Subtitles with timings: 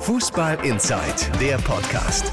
[0.00, 2.32] Fußball Inside, der Podcast.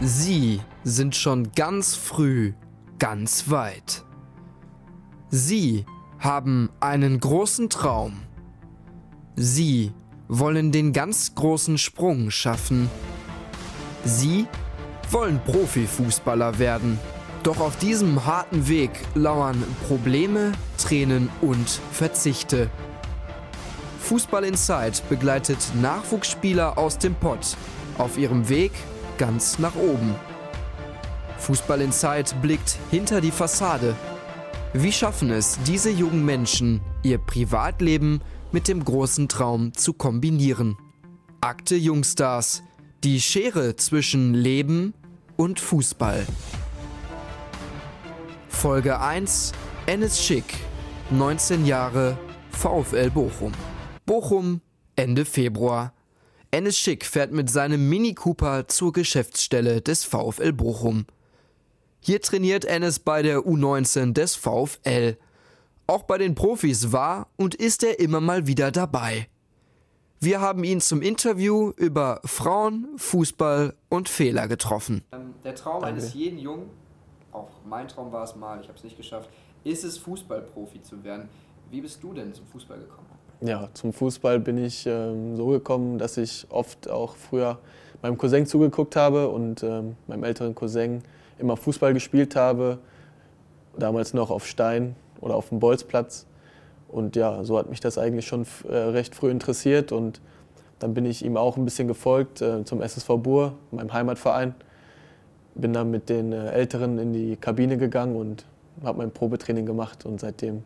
[0.00, 2.54] Sie sind schon ganz früh
[2.98, 4.04] ganz weit.
[5.30, 5.86] Sie
[6.18, 8.22] haben einen großen Traum.
[9.36, 9.92] Sie
[10.26, 12.90] wollen den ganz großen Sprung schaffen.
[14.04, 14.46] Sie
[15.10, 16.98] wollen Profifußballer werden.
[17.44, 22.68] Doch auf diesem harten Weg lauern Probleme, Tränen und Verzichte.
[24.08, 27.58] Fußball Inside begleitet Nachwuchsspieler aus dem Pott
[27.98, 28.72] auf ihrem Weg
[29.18, 30.14] ganz nach oben.
[31.36, 33.94] Fußball Inside blickt hinter die Fassade.
[34.72, 40.78] Wie schaffen es diese jungen Menschen, ihr Privatleben mit dem großen Traum zu kombinieren?
[41.42, 42.62] Akte Jungstars.
[43.04, 44.94] Die Schere zwischen Leben
[45.36, 46.26] und Fußball.
[48.48, 49.52] Folge 1
[49.84, 50.46] Ennis Schick,
[51.10, 52.16] 19 Jahre,
[52.52, 53.52] VfL Bochum.
[54.08, 54.62] Bochum,
[54.96, 55.92] Ende Februar.
[56.50, 61.04] Ennis Schick fährt mit seinem Mini Cooper zur Geschäftsstelle des VfL Bochum.
[62.00, 65.18] Hier trainiert Ennis bei der U19 des VfL.
[65.86, 69.28] Auch bei den Profis war und ist er immer mal wieder dabei.
[70.20, 75.04] Wir haben ihn zum Interview über Frauen, Fußball und Fehler getroffen.
[75.12, 75.86] Ähm, der Traum Danke.
[75.88, 76.70] eines jeden Jungen,
[77.30, 79.28] auch mein Traum war es mal, ich habe es nicht geschafft,
[79.64, 81.28] ist es, Fußballprofi zu werden.
[81.70, 83.07] Wie bist du denn zum Fußball gekommen?
[83.40, 87.58] Ja, zum Fußball bin ich ähm, so gekommen, dass ich oft auch früher
[88.02, 91.02] meinem Cousin zugeguckt habe und ähm, meinem älteren Cousin
[91.38, 92.78] immer Fußball gespielt habe.
[93.78, 96.26] Damals noch auf Stein oder auf dem Bolzplatz.
[96.88, 99.92] Und ja, so hat mich das eigentlich schon äh, recht früh interessiert.
[99.92, 100.20] Und
[100.80, 104.56] dann bin ich ihm auch ein bisschen gefolgt äh, zum SSV Bur, meinem Heimatverein.
[105.54, 108.46] Bin dann mit den äh, Älteren in die Kabine gegangen und
[108.82, 110.04] habe mein Probetraining gemacht.
[110.06, 110.64] Und seitdem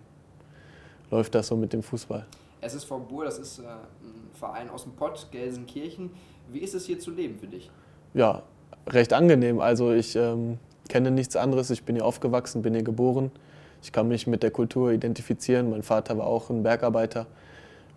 [1.10, 2.24] läuft das so mit dem Fußball.
[2.62, 6.10] SSV Bur, das ist ein Verein aus dem Pott, Gelsenkirchen.
[6.50, 7.70] Wie ist es hier zu leben für dich?
[8.14, 8.42] Ja,
[8.86, 9.60] recht angenehm.
[9.60, 11.70] Also ich ähm, kenne nichts anderes.
[11.70, 13.30] Ich bin hier aufgewachsen, bin hier geboren
[13.82, 15.70] ich kann mich mit der Kultur identifizieren.
[15.70, 17.26] Mein Vater war auch ein Bergarbeiter.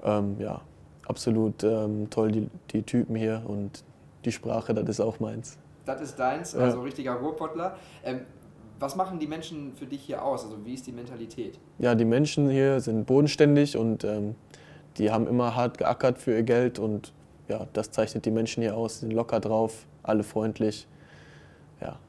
[0.03, 0.61] Ähm, ja,
[1.07, 3.83] absolut ähm, toll, die, die Typen hier und
[4.25, 5.57] die Sprache, das ist auch meins.
[5.85, 6.83] Das ist deins, also ja.
[6.83, 7.77] richtiger Ruhrpottler.
[8.03, 8.21] Ähm,
[8.79, 10.43] was machen die Menschen für dich hier aus?
[10.43, 11.59] Also wie ist die Mentalität?
[11.77, 14.35] Ja, die Menschen hier sind bodenständig und ähm,
[14.97, 17.13] die haben immer hart geackert für ihr Geld und
[17.47, 18.95] ja, das zeichnet die Menschen hier aus.
[18.95, 20.87] Sie sind locker drauf, alle freundlich.
[21.81, 21.99] Ja.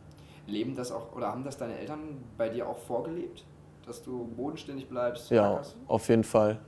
[0.46, 2.00] Leben das auch oder haben das deine Eltern
[2.38, 3.44] bei dir auch vorgelebt?
[3.86, 5.30] dass du bodenständig bleibst?
[5.30, 5.76] Ja, ackerst?
[5.86, 6.58] auf jeden Fall.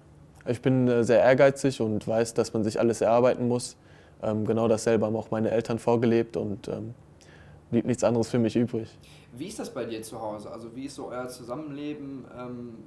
[0.47, 3.77] Ich bin äh, sehr ehrgeizig und weiß, dass man sich alles erarbeiten muss.
[4.23, 6.95] Ähm, genau dasselbe haben auch meine Eltern vorgelebt und ähm,
[7.71, 8.89] blieb nichts anderes für mich übrig.
[9.33, 10.51] Wie ist das bei dir zu Hause?
[10.51, 12.25] Also wie ist so euer Zusammenleben?
[12.37, 12.79] Ähm,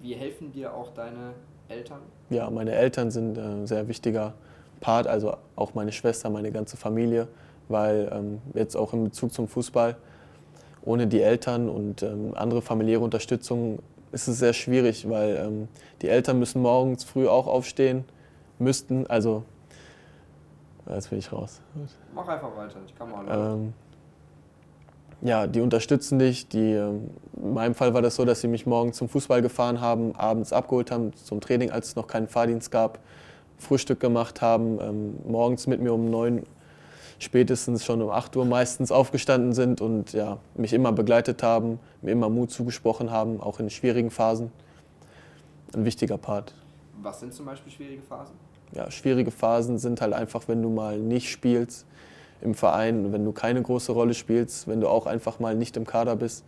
[0.00, 1.34] wie helfen dir auch deine
[1.70, 2.00] Eltern?
[2.30, 4.34] Ja, meine Eltern sind ein äh, sehr wichtiger
[4.80, 7.28] Part, also auch meine Schwester, meine ganze Familie,
[7.68, 9.96] weil ähm, jetzt auch in Bezug zum Fußball
[10.82, 13.80] ohne die Eltern und ähm, andere familiäre Unterstützung
[14.12, 15.68] ist es sehr schwierig, weil ähm,
[16.02, 18.04] die Eltern müssen morgens früh auch aufstehen,
[18.58, 19.44] müssten, also
[20.88, 21.60] jetzt bin ich raus.
[22.14, 23.70] Mach einfach weiter, ich kann mal.
[25.22, 26.48] Ja, die unterstützen dich.
[26.48, 29.80] Die, ähm, in meinem Fall war das so, dass sie mich morgens zum Fußball gefahren
[29.80, 32.98] haben, abends abgeholt haben zum Training, als es noch keinen Fahrdienst gab,
[33.58, 36.44] Frühstück gemacht haben, ähm, morgens mit mir um 9 Uhr
[37.20, 42.12] spätestens schon um 8 Uhr meistens aufgestanden sind und ja, mich immer begleitet haben, mir
[42.12, 44.50] immer Mut zugesprochen haben, auch in schwierigen Phasen.
[45.74, 46.54] Ein wichtiger Part.
[47.02, 48.34] Was sind zum Beispiel schwierige Phasen?
[48.72, 51.86] Ja, schwierige Phasen sind halt einfach, wenn du mal nicht spielst
[52.42, 55.86] im Verein, wenn du keine große Rolle spielst, wenn du auch einfach mal nicht im
[55.86, 56.44] Kader bist.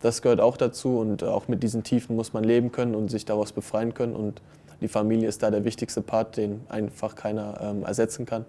[0.00, 3.24] Das gehört auch dazu und auch mit diesen Tiefen muss man leben können und sich
[3.24, 4.14] daraus befreien können.
[4.14, 4.42] Und
[4.80, 8.44] die Familie ist da der wichtigste Part, den einfach keiner ähm, ersetzen kann.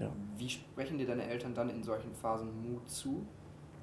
[0.00, 0.08] Ja.
[0.36, 3.24] Wie sprechen dir deine Eltern dann in solchen Phasen Mut zu?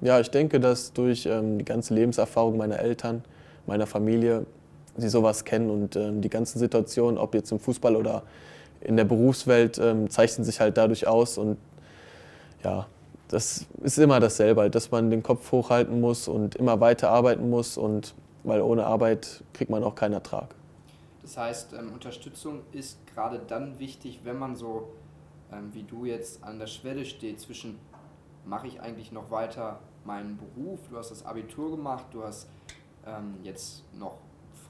[0.02, 3.24] Ja, ich denke, dass durch ähm, die ganze Lebenserfahrung meiner Eltern,
[3.66, 4.44] meiner Familie,
[4.96, 8.24] sie sowas kennen und ähm, die ganzen Situationen, ob jetzt im Fußball oder
[8.84, 11.38] in der Berufswelt, ähm, zeichnen sich halt dadurch aus.
[11.38, 11.58] Und
[12.62, 12.86] ja,
[13.28, 17.50] das ist immer dasselbe, halt, dass man den Kopf hochhalten muss und immer weiter arbeiten
[17.50, 17.76] muss.
[17.76, 18.14] Und
[18.44, 20.54] weil ohne Arbeit kriegt man auch keinen Ertrag.
[21.22, 24.88] Das heißt, ähm, Unterstützung ist gerade dann wichtig, wenn man so
[25.52, 27.78] ähm, wie du jetzt an der Schwelle stehst zwischen,
[28.44, 32.48] mache ich eigentlich noch weiter meinen Beruf, du hast das Abitur gemacht, du hast
[33.06, 34.18] ähm, jetzt noch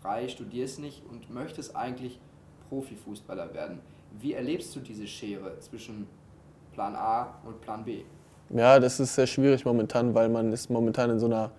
[0.00, 2.20] frei, studierst nicht und möchtest eigentlich
[2.68, 3.80] Profifußballer werden.
[4.20, 6.06] Wie erlebst du diese Schere zwischen
[6.72, 8.02] Plan A und Plan B?
[8.50, 11.50] Ja, das ist sehr schwierig momentan, weil man ist momentan in so einer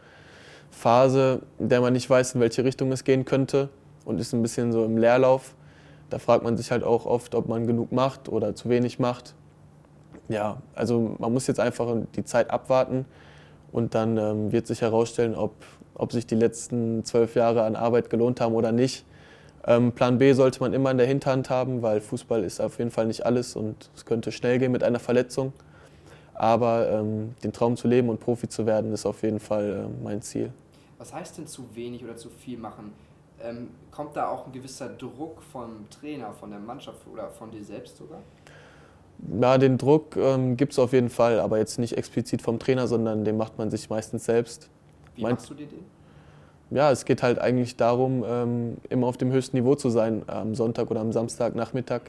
[0.71, 3.69] Phase, in der man nicht weiß, in welche Richtung es gehen könnte
[4.05, 5.55] und ist ein bisschen so im Leerlauf
[6.09, 9.33] Da fragt man sich halt auch oft, ob man genug macht oder zu wenig macht.
[10.29, 13.05] Ja, also man muss jetzt einfach die Zeit abwarten
[13.71, 15.53] und dann ähm, wird sich herausstellen, ob,
[15.95, 19.05] ob sich die letzten zwölf Jahre an Arbeit gelohnt haben oder nicht.
[19.65, 22.91] Ähm, Plan B sollte man immer in der Hinterhand haben, weil Fußball ist auf jeden
[22.91, 25.53] Fall nicht alles und es könnte schnell gehen mit einer Verletzung.
[26.35, 30.03] Aber ähm, den Traum zu leben und Profi zu werden, ist auf jeden Fall äh,
[30.03, 30.51] mein Ziel.
[30.97, 32.91] Was heißt denn zu wenig oder zu viel machen?
[33.41, 37.63] Ähm, kommt da auch ein gewisser Druck vom Trainer, von der Mannschaft oder von dir
[37.63, 38.19] selbst sogar?
[39.41, 42.87] Ja, den Druck ähm, gibt es auf jeden Fall, aber jetzt nicht explizit vom Trainer,
[42.87, 44.69] sondern den macht man sich meistens selbst.
[45.15, 45.85] Wie mein, machst du dir den?
[46.73, 50.55] Ja, es geht halt eigentlich darum, ähm, immer auf dem höchsten Niveau zu sein, am
[50.55, 52.01] Sonntag oder am Samstagnachmittag,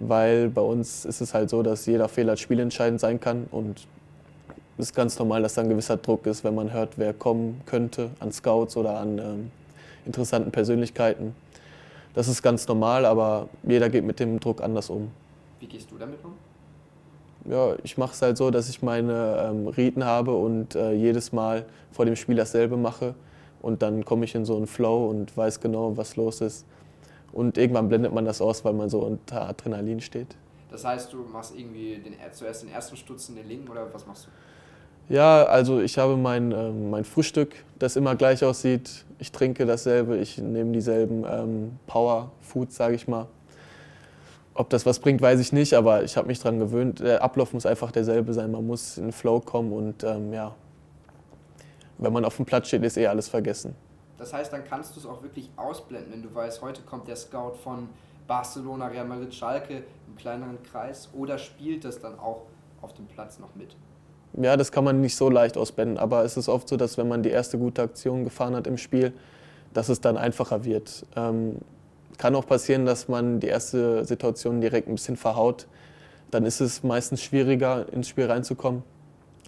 [0.00, 3.86] weil bei uns ist es halt so, dass jeder Fehler spielentscheidend sein kann und
[4.76, 7.60] es ist ganz normal, dass da ein gewisser Druck ist, wenn man hört, wer kommen
[7.64, 9.50] könnte an Scouts oder an ähm,
[10.04, 11.36] interessanten Persönlichkeiten.
[12.14, 15.12] Das ist ganz normal, aber jeder geht mit dem Druck anders um.
[15.60, 16.32] Wie gehst du damit um?
[17.48, 21.32] Ja, ich mache es halt so, dass ich meine ähm, Riten habe und äh, jedes
[21.32, 23.14] Mal vor dem Spiel dasselbe mache.
[23.62, 26.66] Und dann komme ich in so einen Flow und weiß genau, was los ist.
[27.32, 30.36] Und irgendwann blendet man das aus, weil man so unter Adrenalin steht.
[30.70, 34.26] Das heißt, du machst irgendwie den, zuerst den ersten Stutzen, den linken oder was machst
[34.26, 35.14] du?
[35.14, 39.04] Ja, also ich habe mein, ähm, mein Frühstück, das immer gleich aussieht.
[39.18, 43.26] Ich trinke dasselbe, ich nehme dieselben ähm, Power Foods, sage ich mal.
[44.54, 47.00] Ob das was bringt, weiß ich nicht, aber ich habe mich daran gewöhnt.
[47.00, 48.50] Der Ablauf muss einfach derselbe sein.
[48.50, 50.54] Man muss in den Flow kommen und ähm, ja,
[52.02, 53.74] wenn man auf dem Platz steht, ist eh alles vergessen.
[54.18, 57.16] Das heißt, dann kannst du es auch wirklich ausblenden, wenn du weißt, heute kommt der
[57.16, 57.88] Scout von
[58.26, 62.42] Barcelona, Real Madrid, Schalke im kleineren Kreis oder spielt das dann auch
[62.80, 63.74] auf dem Platz noch mit?
[64.40, 65.98] ja, das kann man nicht so leicht ausblenden.
[65.98, 68.78] Aber es ist oft so, dass wenn man die erste gute Aktion gefahren hat im
[68.78, 69.12] Spiel,
[69.74, 71.06] dass es dann einfacher wird.
[71.16, 71.56] Ähm,
[72.18, 75.66] kann auch passieren, dass man die erste Situation direkt ein bisschen verhaut.
[76.30, 78.82] Dann ist es meistens schwieriger, ins Spiel reinzukommen.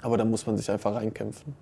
[0.03, 1.55] Aber dann muss man sich einfach reinkämpfen.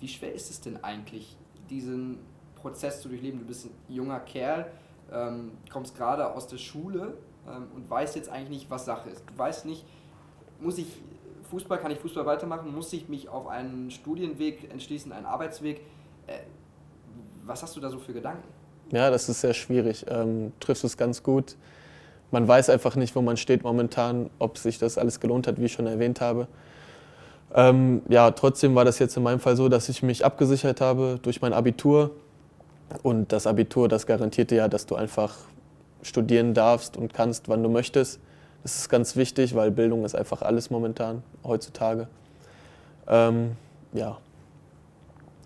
[0.00, 1.36] Wie schwer ist es denn eigentlich,
[1.68, 2.18] diesen
[2.56, 3.40] Prozess zu durchleben?
[3.40, 4.66] Du bist ein junger Kerl,
[5.12, 9.22] ähm, kommst gerade aus der Schule ähm, und weißt jetzt eigentlich nicht, was Sache ist.
[9.26, 9.84] Du weißt nicht,
[10.60, 10.86] muss ich
[11.50, 12.72] Fußball, kann ich Fußball weitermachen?
[12.74, 15.80] Muss ich mich auf einen Studienweg entschließen, einen Arbeitsweg?
[16.26, 16.38] Äh,
[17.44, 18.46] was hast du da so für Gedanken?
[18.92, 20.06] Ja, das ist sehr schwierig.
[20.08, 21.56] Ähm, triffst es ganz gut.
[22.30, 25.64] Man weiß einfach nicht, wo man steht momentan, ob sich das alles gelohnt hat, wie
[25.64, 26.46] ich schon erwähnt habe.
[27.54, 31.18] Ähm, ja, trotzdem war das jetzt in meinem Fall so, dass ich mich abgesichert habe
[31.22, 32.10] durch mein Abitur.
[33.02, 35.36] Und das Abitur, das garantierte ja, dass du einfach
[36.02, 38.20] studieren darfst und kannst, wann du möchtest.
[38.62, 42.08] Das ist ganz wichtig, weil Bildung ist einfach alles momentan, heutzutage.
[43.08, 43.52] Ähm,
[43.92, 44.18] ja.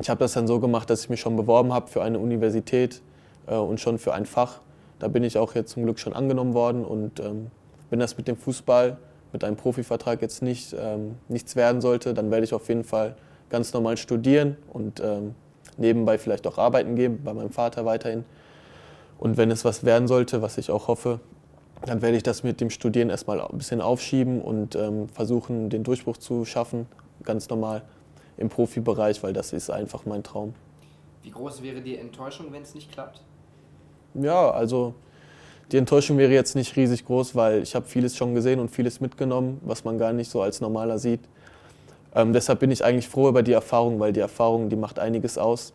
[0.01, 3.01] Ich habe das dann so gemacht, dass ich mich schon beworben habe für eine Universität
[3.47, 4.61] äh, und schon für ein Fach.
[4.99, 7.51] Da bin ich auch jetzt zum Glück schon angenommen worden und ähm,
[7.91, 8.97] wenn das mit dem Fußball,
[9.35, 13.17] mit einem Profivertrag jetzt nicht, ähm, nichts werden sollte, dann werde ich auf jeden Fall
[13.51, 15.35] ganz normal studieren und ähm,
[15.77, 18.25] nebenbei vielleicht auch arbeiten gehen, bei meinem Vater weiterhin.
[19.19, 21.19] Und wenn es was werden sollte, was ich auch hoffe,
[21.85, 25.83] dann werde ich das mit dem Studieren erstmal ein bisschen aufschieben und ähm, versuchen, den
[25.83, 26.87] Durchbruch zu schaffen,
[27.25, 27.83] ganz normal
[28.37, 30.55] im Profibereich, weil das ist einfach mein Traum.
[31.25, 33.21] Wie groß wäre die Enttäuschung, wenn es nicht klappt?
[34.15, 34.95] Ja, also
[35.73, 39.01] die Enttäuschung wäre jetzt nicht riesig groß, weil ich habe vieles schon gesehen und vieles
[39.01, 41.21] mitgenommen, was man gar nicht so als normaler sieht.
[42.15, 45.39] Ähm, deshalb bin ich eigentlich froh über die Erfahrung, weil die Erfahrung, die macht einiges
[45.39, 45.73] aus.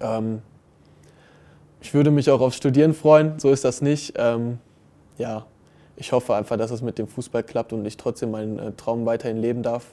[0.00, 0.42] Ähm,
[1.80, 4.14] ich würde mich auch aufs Studieren freuen, so ist das nicht.
[4.16, 4.58] Ähm,
[5.18, 5.46] ja,
[5.96, 9.06] ich hoffe einfach, dass es mit dem Fußball klappt und ich trotzdem meinen äh, Traum
[9.06, 9.86] weiterhin leben darf.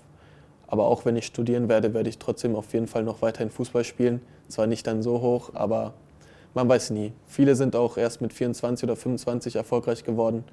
[0.67, 3.83] Aber auch wenn ich studieren werde, werde ich trotzdem auf jeden Fall noch weiterhin Fußball
[3.83, 4.21] spielen.
[4.47, 5.93] Zwar nicht dann so hoch, aber
[6.53, 7.13] man weiß nie.
[7.27, 10.43] Viele sind auch erst mit 24 oder 25 erfolgreich geworden.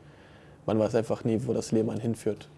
[0.66, 2.48] Man weiß einfach nie, wo das Leben einen hinführt.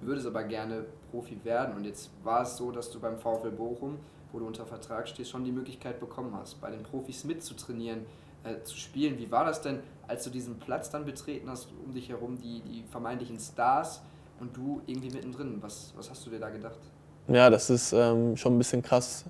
[0.00, 3.50] Du würdest aber gerne Profi werden und jetzt war es so, dass du beim VfL
[3.50, 3.98] Bochum,
[4.32, 8.00] wo du unter Vertrag stehst, schon die Möglichkeit bekommen hast, bei den Profis mitzutrainieren
[8.44, 9.18] äh, zu spielen.
[9.18, 12.60] Wie war das denn, als du diesen Platz dann betreten hast, um dich herum die,
[12.60, 14.02] die vermeintlichen Stars
[14.38, 15.58] und du irgendwie mittendrin?
[15.60, 16.78] Was, was hast du dir da gedacht?
[17.26, 19.24] Ja, das ist ähm, schon ein bisschen krass.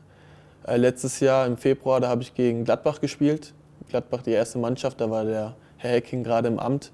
[0.66, 3.54] Äh, letztes Jahr im Februar, da habe ich gegen Gladbach gespielt.
[3.88, 6.92] Gladbach die erste Mannschaft, da war der Herr Hecking gerade im Amt.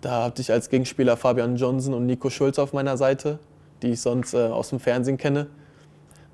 [0.00, 3.38] Da hatte ich als Gegenspieler Fabian Johnson und Nico Schulz auf meiner Seite,
[3.82, 5.46] die ich sonst äh, aus dem Fernsehen kenne.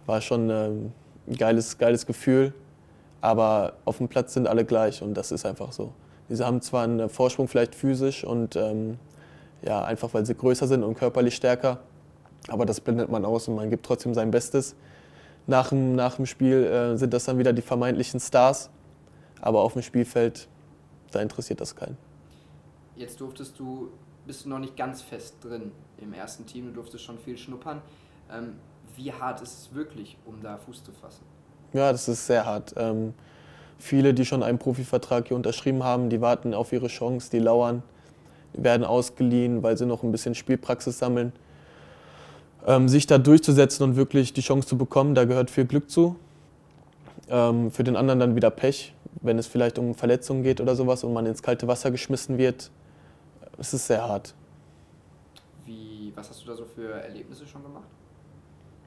[0.07, 0.93] War schon ähm,
[1.27, 2.53] ein geiles, geiles Gefühl.
[3.21, 5.93] Aber auf dem Platz sind alle gleich und das ist einfach so.
[6.29, 8.99] Diese haben zwar einen Vorsprung vielleicht physisch und ähm,
[9.63, 11.79] ja, einfach weil sie größer sind und körperlich stärker,
[12.49, 14.77] aber das blendet man aus und man gibt trotzdem sein Bestes.
[15.47, 18.71] Nach dem, nach dem Spiel äh, sind das dann wieder die vermeintlichen Stars,
[19.41, 20.49] aber auf dem Spielfeld,
[21.11, 21.97] da interessiert das keinen.
[22.97, 23.91] jetzt durftest du,
[24.27, 27.81] bist du noch nicht ganz fest drin im ersten Team, du durftest schon viel schnuppern.
[28.31, 28.55] Ähm,
[28.97, 31.25] wie hart ist es wirklich, um da Fuß zu fassen?
[31.73, 32.75] Ja, das ist sehr hart.
[32.77, 33.15] Ähm,
[33.79, 37.83] viele, die schon einen Profivertrag hier unterschrieben haben, die warten auf ihre Chance, die lauern,
[38.55, 41.33] werden ausgeliehen, weil sie noch ein bisschen Spielpraxis sammeln.
[42.67, 46.17] Ähm, sich da durchzusetzen und wirklich die Chance zu bekommen, da gehört viel Glück zu.
[47.31, 51.05] Ähm, für den anderen dann wieder Pech, wenn es vielleicht um Verletzungen geht oder sowas
[51.05, 52.71] und man ins kalte Wasser geschmissen wird.
[53.59, 54.35] Es ist sehr hart.
[55.65, 57.89] Wie, was hast du da so für Erlebnisse schon gemacht?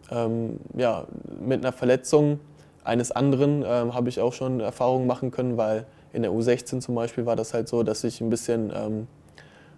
[0.10, 1.05] Ähm, ja,
[1.39, 2.39] mit einer Verletzung
[2.83, 6.95] eines anderen ähm, habe ich auch schon Erfahrungen machen können, weil in der U16 zum
[6.95, 9.07] Beispiel war das halt so, dass ich ein bisschen ähm,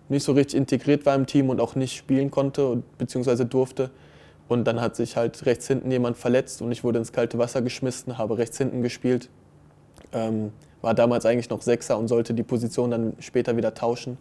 [0.09, 3.45] nicht so richtig integriert war im Team und auch nicht spielen konnte bzw.
[3.45, 3.91] durfte.
[4.53, 7.63] Und dann hat sich halt rechts hinten jemand verletzt und ich wurde ins kalte Wasser
[7.63, 9.27] geschmissen, habe rechts hinten gespielt.
[10.11, 10.51] Ähm,
[10.83, 14.19] war damals eigentlich noch Sechser und sollte die Position dann später wieder tauschen.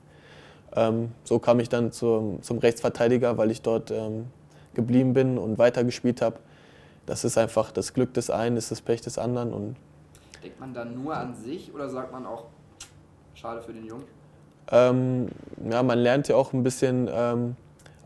[0.75, 4.25] Ähm, so kam ich dann zum, zum Rechtsverteidiger, weil ich dort ähm,
[4.73, 6.39] geblieben bin und weitergespielt habe.
[7.05, 9.53] Das ist einfach das Glück des einen, ist das Pech des anderen.
[9.53, 9.77] Und
[10.43, 12.47] Denkt man dann nur an sich oder sagt man auch,
[13.35, 14.05] schade für den Jungen?
[14.71, 15.29] Ähm,
[15.71, 17.57] ja, man lernt ja auch ein bisschen ähm,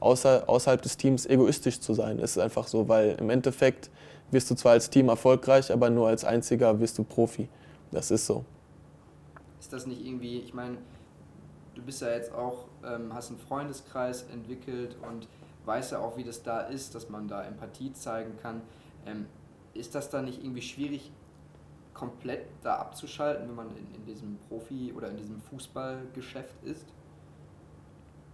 [0.01, 2.19] außer, außerhalb des Teams egoistisch zu sein.
[2.19, 3.91] Es ist einfach so, weil im Endeffekt
[4.31, 7.49] wirst du zwar als Team erfolgreich, aber nur als einziger wirst du Profi.
[7.91, 8.45] Das ist so.
[9.61, 10.79] Ist das nicht irgendwie, ich meine,
[11.75, 15.29] du bist ja jetzt auch, ähm, hast einen Freundeskreis entwickelt und
[15.65, 18.63] weißt ja auch, wie das da ist, dass man da Empathie zeigen kann.
[19.07, 19.27] Ähm,
[19.75, 21.13] ist das dann nicht irgendwie schwierig,
[21.95, 26.85] komplett da abzuschalten, wenn man in, in diesem Profi- oder in diesem Fußballgeschäft ist?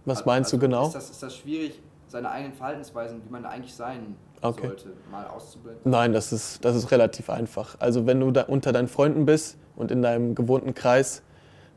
[0.05, 0.87] Was meinst also du genau?
[0.87, 4.67] Ist das, ist das schwierig, seine eigenen Verhaltensweisen, wie man eigentlich sein Okay.
[4.67, 5.89] sollte, mal auszublenden?
[5.89, 7.77] Nein, das ist, das ist relativ einfach.
[7.79, 11.23] Also wenn du da unter deinen Freunden bist und in deinem gewohnten Kreis,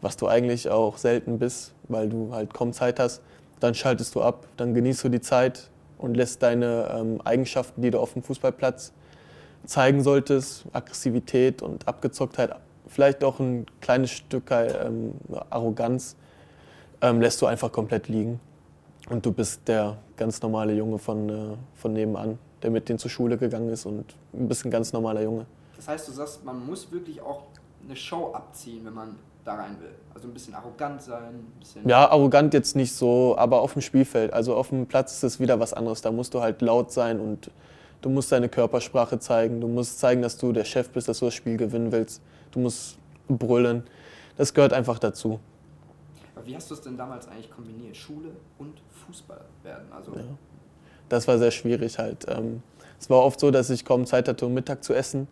[0.00, 3.23] was du eigentlich auch selten bist, weil du halt kaum Zeit hast,
[3.61, 7.90] dann schaltest du ab, dann genießt du die Zeit und lässt deine ähm, Eigenschaften, die
[7.90, 8.92] du auf dem Fußballplatz
[9.64, 12.54] zeigen solltest, Aggressivität und Abgezocktheit,
[12.88, 15.12] vielleicht auch ein kleines Stück ähm,
[15.50, 16.16] Arroganz,
[17.10, 18.40] ähm, lässt du einfach komplett liegen.
[19.08, 23.10] Und du bist der ganz normale Junge von, äh, von nebenan, der mit denen zur
[23.10, 25.46] Schule gegangen ist und du bist ein ganz normaler Junge.
[25.76, 27.42] Das heißt, du sagst, man muss wirklich auch
[27.84, 29.94] eine Show abziehen, wenn man da rein will.
[30.12, 31.88] Also ein bisschen arrogant sein, ein bisschen.
[31.88, 35.40] Ja, arrogant jetzt nicht so, aber auf dem Spielfeld, also auf dem Platz ist es
[35.40, 36.02] wieder was anderes.
[36.02, 37.50] Da musst du halt laut sein und
[38.02, 39.60] du musst deine Körpersprache zeigen.
[39.60, 42.20] Du musst zeigen, dass du der Chef bist, dass du das Spiel gewinnen willst.
[42.50, 42.98] Du musst
[43.28, 43.84] brüllen.
[44.36, 45.38] Das gehört einfach dazu.
[46.46, 47.96] Wie hast du es denn damals eigentlich kombiniert?
[47.96, 49.86] Schule und Fußball werden?
[49.94, 50.22] Also Ja.
[51.08, 52.26] Das war sehr schwierig halt.
[52.28, 52.62] Ähm,
[52.98, 55.28] Es war oft so, dass ich kaum Zeit hatte, um Mittag zu essen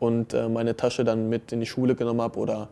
[0.00, 2.68] und äh, meine Tasche dann mit in die Schule genommen habe oder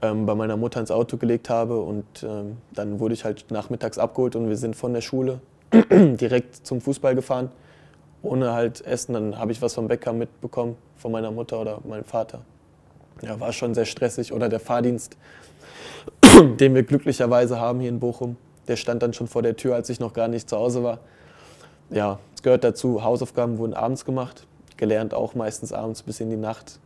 [0.00, 3.98] ähm, bei meiner Mutter ins Auto gelegt habe und ähm, dann wurde ich halt nachmittags
[3.98, 5.40] abgeholt und wir sind von der Schule
[5.90, 7.50] direkt zum Fußball gefahren,
[8.22, 9.14] ohne halt Essen.
[9.14, 12.42] Dann habe ich was vom Bäcker mitbekommen, von meiner Mutter oder meinem Vater.
[13.22, 14.32] Ja, war schon sehr stressig.
[14.32, 15.16] Oder der Fahrdienst,
[16.60, 18.36] den wir glücklicherweise haben hier in Bochum,
[18.68, 21.00] der stand dann schon vor der Tür, als ich noch gar nicht zu Hause war.
[21.90, 26.36] Ja, es gehört dazu, Hausaufgaben wurden abends gemacht, gelernt auch meistens abends bis in die
[26.36, 26.80] Nacht.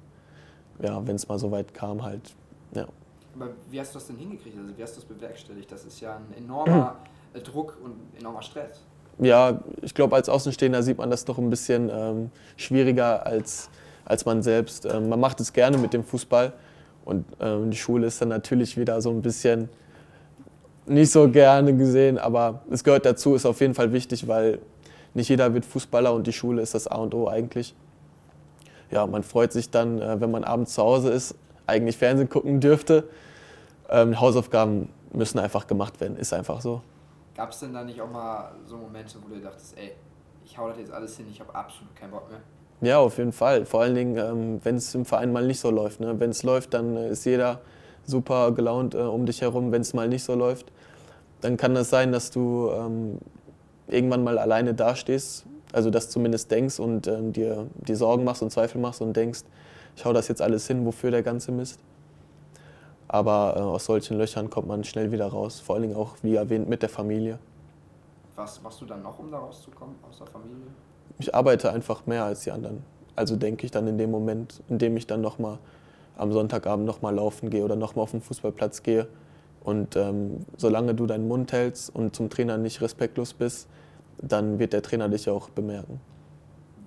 [0.81, 2.35] Ja, wenn es mal so weit kam halt.
[2.75, 2.87] Ja.
[3.35, 4.57] Aber wie hast du das denn hingekriegt?
[4.57, 5.71] Also wie hast du das bewerkstelligt?
[5.71, 6.97] Das ist ja ein enormer
[7.45, 8.85] Druck und enormer Stress.
[9.19, 13.71] ja, ich glaube, als Außenstehender sieht man das doch ein bisschen ähm, schwieriger als,
[14.05, 14.87] als man selbst.
[14.87, 16.53] Ähm, man macht es gerne mit dem Fußball
[17.09, 19.71] und ähm, die Schule ist dann natürlich wieder so ein bisschen
[20.85, 24.59] nicht so gerne gesehen, aber es gehört dazu, ist auf jeden Fall wichtig, weil
[25.15, 27.75] nicht jeder wird Fußballer und die Schule ist das A und O eigentlich.
[28.91, 31.35] Ja, man freut sich dann, äh, wenn man abends zu Hause ist,
[31.67, 33.05] eigentlich Fernsehen gucken dürfte.
[33.89, 36.83] Ähm, Hausaufgaben müssen einfach gemacht werden, ist einfach so.
[37.35, 39.93] Gab es denn da nicht auch mal so Momente, wo du dachtest, ey,
[40.45, 42.41] ich hau das jetzt alles hin, ich habe absolut keinen Bock mehr?
[42.81, 43.67] Ja, auf jeden Fall.
[43.67, 46.01] Vor allen Dingen, ähm, wenn es im Verein mal nicht so läuft.
[46.01, 46.19] Ne?
[46.21, 47.61] Wenn es läuft, dann äh, ist jeder
[48.05, 49.73] super gelaunt äh, um dich herum.
[49.73, 50.71] Wenn es mal nicht so läuft,
[51.41, 53.19] dann kann das sein, dass du ähm,
[53.89, 58.51] irgendwann mal alleine dastehst, also das zumindest denkst und ähm, dir die Sorgen machst und
[58.51, 59.41] Zweifel machst und denkst,
[59.97, 61.81] ich hau das jetzt alles hin, wofür der ganze Mist.
[63.09, 65.61] Aber äh, aus solchen Löchern kommt man schnell wieder raus.
[65.61, 67.39] Vor allen Dingen auch, wie erwähnt, mit der Familie.
[68.37, 70.69] Was machst du dann noch, um da rauszukommen aus der Familie?
[71.19, 72.85] Ich arbeite einfach mehr als die anderen.
[73.17, 75.59] Also denke ich dann in dem Moment, in dem ich dann nochmal
[76.17, 79.09] am Sonntagabend nochmal laufen gehe oder nochmal auf den Fußballplatz gehe.
[79.63, 83.69] Und ähm, solange du deinen Mund hältst und zum Trainer nicht respektlos bist,
[84.21, 86.01] dann wird der Trainer dich auch bemerken.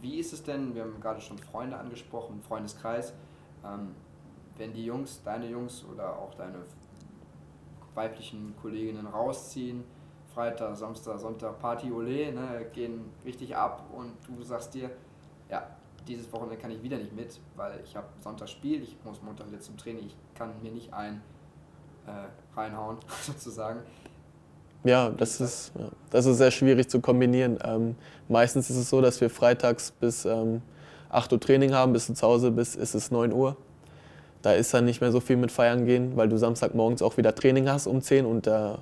[0.02, 3.14] Wie ist es denn, wir haben gerade schon Freunde angesprochen, Freundeskreis,
[3.64, 3.90] ähm,
[4.58, 6.60] wenn die Jungs, deine Jungs oder auch deine
[7.94, 9.84] weiblichen Kolleginnen rausziehen.
[10.34, 14.90] Freitag, Samstag, Sonntag Party, Ole, ne, gehen richtig ab und du sagst dir,
[15.50, 15.64] ja,
[16.08, 19.48] dieses Wochenende kann ich wieder nicht mit, weil ich habe Sonntag Spiel, ich muss Montag
[19.48, 21.22] wieder zum Training, ich kann mir nicht ein
[22.08, 23.82] äh, reinhauen, sozusagen.
[24.84, 25.74] Ja, das ist,
[26.10, 27.60] das ist sehr schwierig zu kombinieren.
[27.64, 27.96] Ähm,
[28.28, 30.64] meistens ist es so, dass wir freitags bis ähm,
[31.10, 33.58] 8 Uhr Training haben, bis du zu Hause bist, ist es 9 Uhr.
[34.42, 37.36] Da ist dann nicht mehr so viel mit Feiern gehen, weil du Samstagmorgens auch wieder
[37.36, 38.74] Training hast um 10 und äh,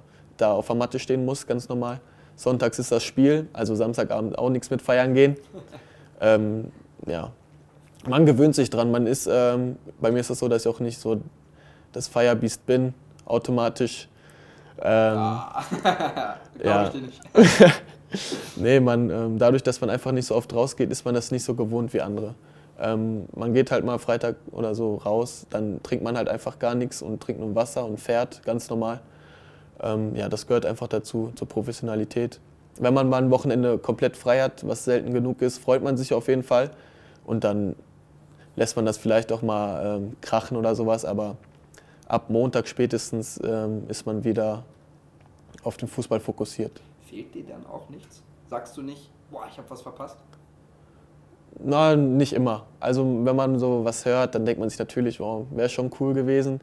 [0.41, 1.99] da auf der Matte stehen musst, ganz normal.
[2.35, 5.35] Sonntags ist das Spiel, also Samstagabend auch nichts mit Feiern gehen.
[6.21, 6.73] Ähm,
[7.07, 7.31] ja,
[8.05, 8.91] man gewöhnt sich dran.
[8.91, 11.21] Man ist, ähm, bei mir ist es das so, dass ich auch nicht so
[11.93, 12.93] das Feierbiest bin,
[13.25, 14.09] automatisch.
[14.81, 15.63] Ähm, Ah,
[16.63, 16.83] ja.
[16.87, 17.21] ich dir nicht.
[18.57, 21.43] nee, man, ähm, dadurch, dass man einfach nicht so oft rausgeht, ist man das nicht
[21.43, 22.35] so gewohnt wie andere.
[22.79, 26.75] Ähm, man geht halt mal Freitag oder so raus, dann trinkt man halt einfach gar
[26.75, 29.01] nichts und trinkt nur Wasser und fährt ganz normal.
[29.81, 32.39] Ähm, ja, das gehört einfach dazu, zur Professionalität.
[32.77, 36.13] Wenn man mal ein Wochenende komplett frei hat, was selten genug ist, freut man sich
[36.13, 36.71] auf jeden Fall.
[37.25, 37.75] Und dann
[38.55, 41.37] lässt man das vielleicht auch mal ähm, krachen oder sowas, aber
[42.07, 44.63] ab Montag spätestens ähm, ist man wieder
[45.63, 46.81] auf den Fußball fokussiert.
[47.01, 48.21] Fehlt dir dann auch nichts?
[48.49, 50.17] Sagst du nicht, boah, ich habe was verpasst?
[51.59, 52.65] Na, nicht immer.
[52.79, 56.13] Also wenn man so was hört, dann denkt man sich natürlich, oh, wäre schon cool
[56.13, 56.61] gewesen.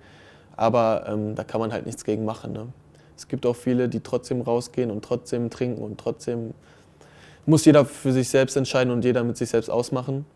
[0.56, 2.52] Aber ähm, da kann man halt nichts gegen machen.
[2.52, 2.68] Ne?
[3.16, 6.52] Es gibt auch viele, die trotzdem rausgehen und trotzdem trinken und trotzdem
[7.46, 10.26] muss jeder für sich selbst entscheiden und jeder mit sich selbst ausmachen.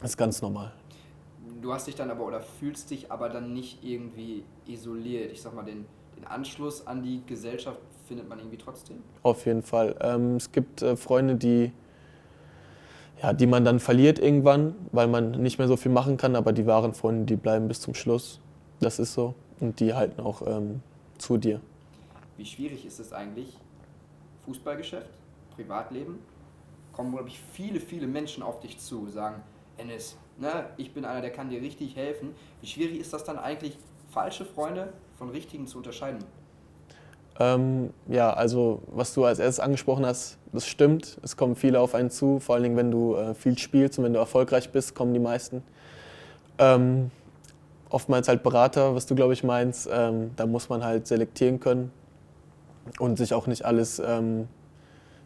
[0.00, 0.72] Das ist ganz normal.
[1.62, 5.32] Du hast dich dann aber oder fühlst dich aber dann nicht irgendwie isoliert.
[5.32, 5.86] Ich sag mal, den,
[6.16, 8.98] den Anschluss an die Gesellschaft findet man irgendwie trotzdem.
[9.22, 9.96] Auf jeden Fall.
[10.00, 11.72] Ähm, es gibt äh, Freunde, die,
[13.22, 16.52] ja, die man dann verliert irgendwann, weil man nicht mehr so viel machen kann, aber
[16.52, 18.40] die wahren Freunde, die bleiben bis zum Schluss.
[18.80, 19.34] Das ist so.
[19.58, 20.82] Und die halten auch ähm,
[21.18, 21.60] zu dir.
[22.36, 23.56] Wie schwierig ist es eigentlich?
[24.44, 25.10] Fußballgeschäft,
[25.54, 26.18] Privatleben?
[26.92, 29.42] Kommen, glaube ich, viele, viele Menschen auf dich zu, sagen,
[29.78, 32.34] Ennis, ne, ich bin einer, der kann dir richtig helfen.
[32.60, 33.76] Wie schwierig ist das dann eigentlich,
[34.10, 36.24] falsche Freunde von richtigen zu unterscheiden?
[37.38, 41.18] Ähm, ja, also was du als erstes angesprochen hast, das stimmt.
[41.22, 44.04] Es kommen viele auf einen zu, vor allen Dingen, wenn du äh, viel spielst und
[44.04, 45.62] wenn du erfolgreich bist, kommen die meisten.
[46.58, 47.10] Ähm,
[47.90, 49.86] oftmals halt Berater, was du glaube ich meinst.
[49.92, 51.92] Ähm, da muss man halt selektieren können
[52.98, 54.48] und sich auch nicht alles, ähm,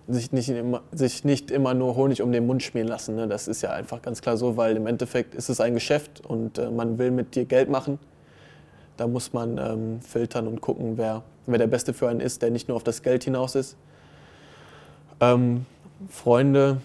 [0.08, 3.14] sich, nicht immer, sich nicht immer nur Honig um den Mund schmieren lassen.
[3.14, 3.28] Ne?
[3.28, 6.58] Das ist ja einfach ganz klar so, weil im Endeffekt ist es ein Geschäft und
[6.58, 7.98] äh, man will mit dir Geld machen.
[8.96, 12.50] Da muss man ähm, filtern und gucken, wer, wer der Beste für einen ist, der
[12.50, 13.76] nicht nur auf das Geld hinaus ist.
[15.20, 15.64] Ähm,
[16.08, 16.80] Freunde,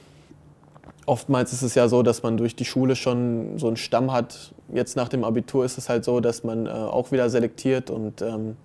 [1.05, 4.53] oftmals ist es ja so, dass man durch die Schule schon so einen Stamm hat.
[4.73, 8.21] Jetzt nach dem Abitur ist es halt so, dass man äh, auch wieder selektiert und
[8.21, 8.57] ähm,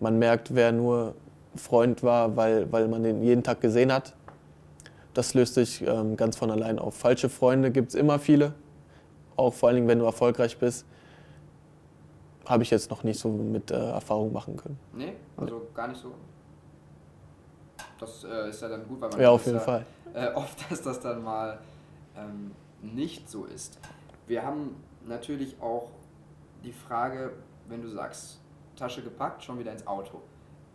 [0.00, 1.14] man merkt, wer nur
[1.58, 4.14] Freund war, weil, weil man den jeden Tag gesehen hat.
[5.14, 6.94] Das löst sich ähm, ganz von allein auf.
[6.94, 8.54] Falsche Freunde gibt es immer viele,
[9.36, 10.86] auch vor allen Dingen, wenn du erfolgreich bist.
[12.46, 14.78] Habe ich jetzt noch nicht so mit äh, Erfahrung machen können.
[14.92, 16.12] Nee, also gar nicht so.
[17.98, 19.84] Das äh, ist ja dann gut, weil man Ja, auf jeden ja, Fall.
[20.14, 21.58] äh, oft, dass das dann mal
[22.16, 23.78] ähm, nicht so ist.
[24.26, 25.88] Wir haben natürlich auch
[26.64, 27.32] die Frage,
[27.68, 28.38] wenn du sagst,
[28.76, 30.20] Tasche gepackt, schon wieder ins Auto.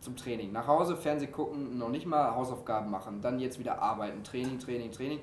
[0.04, 0.52] Zum Training.
[0.52, 4.92] Nach Hause, Fernseh gucken, noch nicht mal Hausaufgaben machen, dann jetzt wieder arbeiten, Training, Training,
[4.92, 5.20] Training.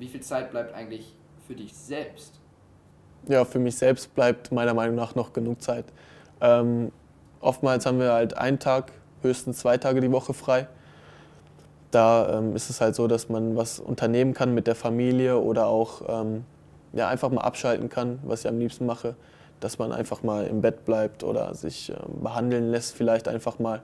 [0.00, 1.14] Wie viel Zeit bleibt eigentlich
[1.46, 2.40] für dich selbst?
[3.28, 5.84] Ja, für mich selbst bleibt meiner Meinung nach noch genug Zeit.
[6.40, 6.90] Ähm,
[7.40, 8.90] oftmals haben wir halt einen Tag,
[9.22, 10.66] höchstens zwei Tage die Woche frei.
[11.92, 15.68] Da ähm, ist es halt so, dass man was unternehmen kann mit der Familie oder
[15.68, 16.44] auch ähm,
[16.92, 19.14] ja, einfach mal abschalten kann, was ich am liebsten mache.
[19.60, 23.80] Dass man einfach mal im Bett bleibt oder sich ähm, behandeln lässt, vielleicht einfach mal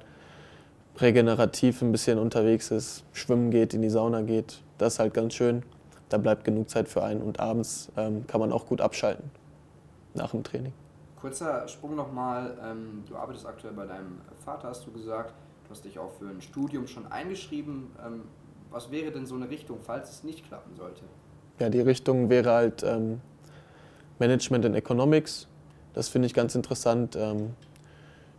[1.01, 4.63] regenerativ ein bisschen unterwegs ist, schwimmen geht, in die Sauna geht.
[4.79, 5.63] Das ist halt ganz schön.
[6.09, 9.31] Da bleibt genug Zeit für einen und abends ähm, kann man auch gut abschalten
[10.15, 10.73] nach dem Training.
[11.21, 12.57] Kurzer Sprung nochmal.
[12.63, 15.35] Ähm, du arbeitest aktuell bei deinem Vater, hast du gesagt.
[15.65, 17.91] Du hast dich auch für ein Studium schon eingeschrieben.
[18.05, 18.23] Ähm,
[18.71, 21.03] was wäre denn so eine Richtung, falls es nicht klappen sollte?
[21.59, 23.21] Ja, die Richtung wäre halt ähm,
[24.19, 25.49] Management in Economics.
[25.95, 27.17] Das finde ich ganz interessant.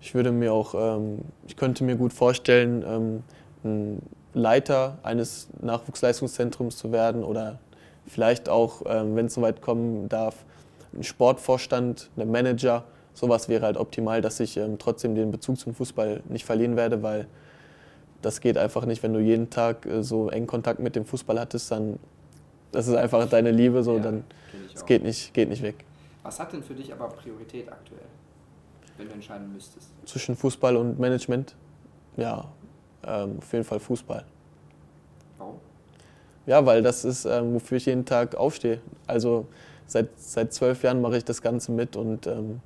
[0.06, 3.24] Ich würde mir auch, ähm, ich könnte mir gut vorstellen, ähm,
[3.64, 4.02] ein
[4.36, 7.58] Leiter eines Nachwuchsleistungszentrums zu werden oder
[8.06, 10.46] vielleicht auch, ähm, wenn es soweit kommen darf,
[10.94, 12.84] ein Sportvorstand, ein Manager.
[13.16, 17.02] Sowas wäre halt optimal, dass ich ähm, trotzdem den Bezug zum Fußball nicht verlieren werde,
[17.02, 17.26] weil
[18.22, 21.40] das geht einfach nicht, wenn du jeden Tag äh, so eng Kontakt mit dem Fußball
[21.40, 21.98] hattest, dann
[22.72, 24.24] das ist einfach deine Liebe, so Ja, dann
[24.72, 25.84] es geht nicht, geht nicht weg.
[26.22, 28.06] Was hat denn für dich aber Priorität aktuell?
[28.98, 29.90] Wenn du entscheiden müsstest?
[30.06, 31.56] Zwischen Fußball und Management?
[32.18, 32.46] Ja,
[33.06, 34.24] ähm, auf jeden Fall Fußball.
[35.38, 35.56] Warum?
[36.46, 38.82] Ja, weil das ist, ähm, wofür ich jeden Tag aufstehe.
[39.08, 39.48] Also
[39.88, 42.62] seit, seit zwölf Jahren mache ich das Ganze mit und ähm,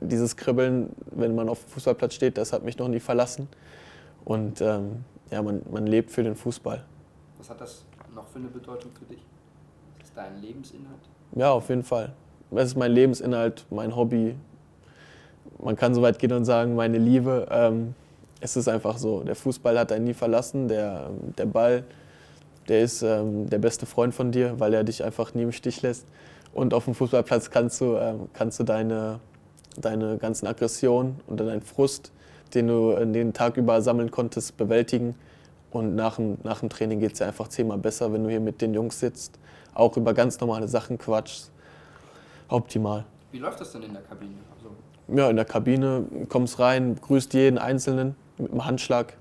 [0.00, 3.48] dieses Kribbeln, wenn man auf dem Fußballplatz steht, das hat mich noch nie verlassen.
[4.24, 6.84] Und ähm, ja, man, man lebt für den Fußball.
[7.38, 9.20] Was hat das noch für eine Bedeutung für dich?
[10.00, 11.00] Ist das dein Lebensinhalt?
[11.34, 12.12] Ja, auf jeden Fall.
[12.50, 14.36] Das ist mein Lebensinhalt, mein Hobby.
[15.62, 17.46] Man kann so weit gehen und sagen, meine Liebe.
[17.50, 17.94] Ähm,
[18.40, 19.22] es ist einfach so.
[19.22, 20.68] Der Fußball hat einen nie verlassen.
[20.68, 21.84] Der, der Ball,
[22.68, 25.82] der ist ähm, der beste Freund von dir, weil er dich einfach nie im Stich
[25.82, 26.06] lässt.
[26.52, 29.20] Und auf dem Fußballplatz kannst du, ähm, kannst du deine,
[29.76, 32.12] deine ganzen Aggressionen und deinen Frust,
[32.54, 35.14] den du den Tag über sammeln konntest, bewältigen.
[35.70, 38.40] Und nach dem, nach dem Training geht es dir einfach zehnmal besser, wenn du hier
[38.40, 39.38] mit den Jungs sitzt,
[39.74, 41.50] auch über ganz normale Sachen quatschst.
[42.48, 43.04] Optimal.
[43.38, 44.34] Wie läuft das denn in der Kabine?
[44.56, 44.74] Also,
[45.16, 49.16] Ja, in der Kabine kommst rein, grüßt jeden Einzelnen mit einem Handschlag.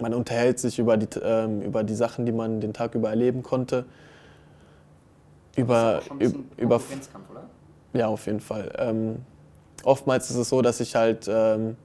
[0.00, 3.44] Man unterhält sich über die, ähm, über die Sachen, die man den Tag über erleben
[3.44, 3.84] konnte.
[5.54, 6.74] Über, schon ein bisschen üb- über,
[7.30, 7.44] oder?
[7.92, 8.72] ja, auf jeden Fall.
[8.76, 9.18] Ähm,
[9.84, 11.76] oftmals ist es so, dass ich halt ähm,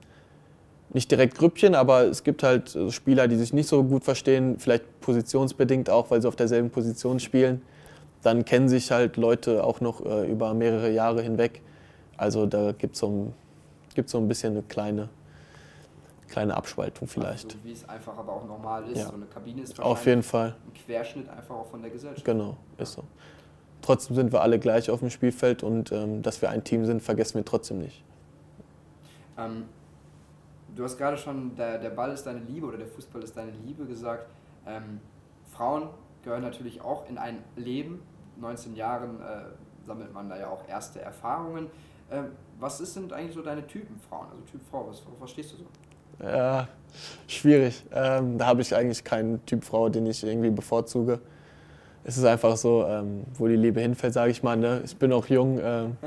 [0.92, 5.02] nicht direkt Grüppchen, aber es gibt halt Spieler, die sich nicht so gut verstehen, vielleicht
[5.02, 7.62] positionsbedingt auch, weil sie auf derselben Position spielen.
[8.28, 11.62] Dann kennen sich halt Leute auch noch äh, über mehrere Jahre hinweg.
[12.18, 13.34] Also da gibt es so, ein-
[13.96, 15.08] gibt's so ein bisschen eine kleine,
[16.28, 17.46] kleine Abspaltung vielleicht.
[17.54, 18.98] Also, wie es einfach aber auch normal ist.
[18.98, 19.06] Ja.
[19.06, 22.26] So eine Kabine ist Auf jeden Fall, ein Querschnitt einfach auch von der Gesellschaft.
[22.26, 23.06] genau, ist so.
[23.82, 27.02] Trotzdem sind wir alle gleich auf dem Spielfeld und ähm, dass wir ein Team sind,
[27.02, 28.04] vergessen wir trotzdem nicht.
[29.38, 29.64] Ähm,
[30.76, 33.52] du hast gerade schon, der, der Ball ist deine Liebe oder der Fußball ist deine
[33.66, 34.28] Liebe gesagt.
[34.66, 35.00] Ähm,
[35.46, 35.88] Frauen
[36.24, 38.02] gehören natürlich auch in ein Leben.
[38.40, 41.68] 19 Jahren äh, sammelt man da ja auch erste Erfahrungen.
[42.12, 44.28] Ähm, was ist, sind eigentlich so deine Typen Frauen?
[44.32, 45.66] Also Typ Frau, was, was stehst du so?
[46.24, 46.68] Ja,
[47.28, 47.84] schwierig.
[47.94, 51.20] Ähm, da habe ich eigentlich keinen Typ Frau, den ich irgendwie bevorzuge.
[52.04, 54.56] Es ist einfach so, ähm, wo die Liebe hinfällt, sage ich mal.
[54.56, 54.82] Ne?
[54.86, 55.60] Ich bin auch jung.
[55.62, 55.98] Ähm,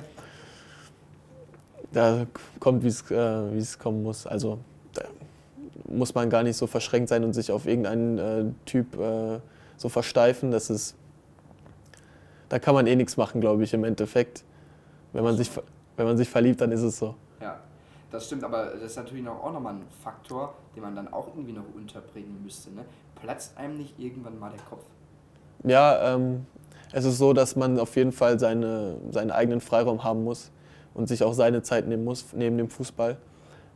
[1.92, 2.26] da
[2.58, 4.26] kommt, wie es äh, es kommen muss.
[4.26, 4.58] Also
[4.94, 5.02] da
[5.88, 9.40] muss man gar nicht so verschränkt sein und sich auf irgendeinen äh, Typ äh,
[9.76, 10.50] so versteifen.
[10.50, 10.96] Das ist,
[12.50, 14.44] da kann man eh nichts machen, glaube ich, im Endeffekt.
[15.12, 15.50] Wenn man, sich,
[15.96, 17.14] wenn man sich verliebt, dann ist es so.
[17.40, 17.60] Ja,
[18.10, 21.28] das stimmt, aber das ist natürlich noch, auch nochmal ein Faktor, den man dann auch
[21.28, 22.70] irgendwie noch unterbringen müsste.
[22.72, 22.84] Ne?
[23.14, 24.84] Platzt einem nicht irgendwann mal der Kopf?
[25.64, 26.46] Ja, ähm,
[26.92, 30.50] es ist so, dass man auf jeden Fall seine, seinen eigenen Freiraum haben muss
[30.92, 33.16] und sich auch seine Zeit nehmen muss neben dem Fußball.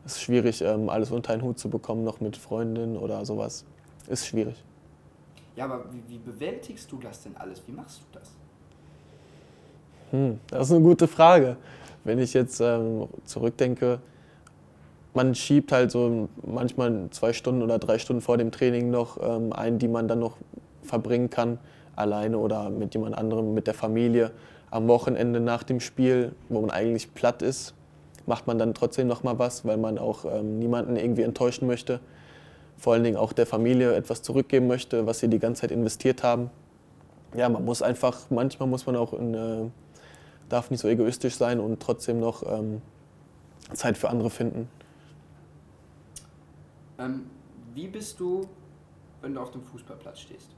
[0.05, 3.65] Es ist schwierig, ähm, alles unter einen Hut zu bekommen, noch mit Freundinnen oder sowas.
[4.09, 4.63] Ist schwierig.
[5.55, 7.63] Ja, aber wie, wie bewältigst du das denn alles?
[7.67, 8.33] Wie machst du das?
[10.15, 11.57] Hm, das ist eine gute Frage.
[12.05, 13.99] Wenn ich jetzt ähm, zurückdenke,
[15.13, 19.53] man schiebt halt so manchmal zwei Stunden oder drei Stunden vor dem Training noch ähm,
[19.53, 20.37] ein, die man dann noch
[20.83, 21.59] verbringen kann,
[21.97, 24.31] alleine oder mit jemand anderem, mit der Familie.
[24.71, 27.75] Am Wochenende nach dem Spiel, wo man eigentlich platt ist,
[28.25, 31.99] macht man dann trotzdem noch mal was, weil man auch ähm, niemanden irgendwie enttäuschen möchte.
[32.77, 36.23] Vor allen Dingen auch der Familie etwas zurückgeben möchte, was sie die ganze Zeit investiert
[36.23, 36.51] haben.
[37.37, 39.71] Ja, man muss einfach, manchmal muss man auch in, äh,
[40.49, 42.83] darf nicht so egoistisch sein und trotzdem noch ähm,
[43.73, 44.69] Zeit für andere finden.
[46.99, 47.27] Ähm,
[47.75, 48.47] wie bist du,
[49.23, 50.51] wenn du auf dem Fußballplatz stehst?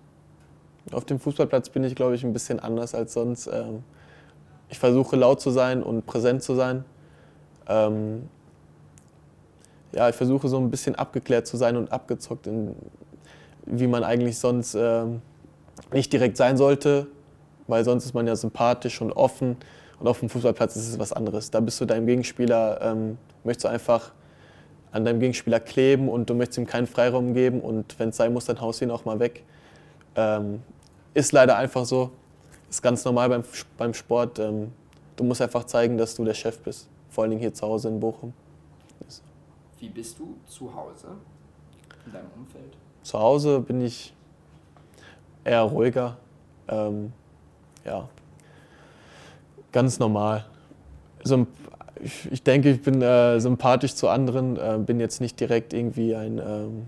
[0.93, 3.49] Auf dem Fußballplatz bin ich, glaube ich, ein bisschen anders als sonst.
[3.49, 3.83] Ähm,
[4.69, 6.85] ich versuche laut zu sein und präsent zu sein.
[7.69, 8.29] Ähm,
[9.93, 12.75] ja, ich versuche so ein bisschen abgeklärt zu sein und abgezockt, in,
[13.65, 15.23] wie man eigentlich sonst ähm,
[15.93, 17.07] nicht direkt sein sollte,
[17.67, 19.57] weil sonst ist man ja sympathisch und offen.
[19.99, 21.51] Und auf dem Fußballplatz ist es was anderes.
[21.51, 24.13] Da bist du deinem Gegenspieler, ähm, möchtest du einfach
[24.93, 28.33] an deinem Gegenspieler kleben und du möchtest ihm keinen Freiraum geben und wenn es sein
[28.33, 29.43] muss, dann haust du ihn auch mal weg.
[30.15, 30.63] Ähm,
[31.15, 32.11] ist leider einfach so.
[32.69, 33.45] Ist ganz normal beim,
[33.79, 34.39] beim Sport.
[34.39, 34.73] Ähm,
[35.17, 36.89] du musst einfach zeigen, dass du der Chef bist.
[37.11, 38.33] Vor allen Dingen hier zu Hause in Bochum.
[39.79, 41.09] Wie bist du zu Hause
[42.07, 42.77] in deinem Umfeld?
[43.03, 44.15] Zu Hause bin ich
[45.45, 46.17] eher ruhiger.
[46.69, 47.13] Ähm,
[47.87, 48.09] ja,
[49.73, 50.45] ganz normal.
[51.25, 51.49] Symp
[52.03, 56.15] ich, ich denke, ich bin äh, sympathisch zu anderen, äh, bin jetzt nicht direkt irgendwie
[56.15, 56.87] ein, ähm,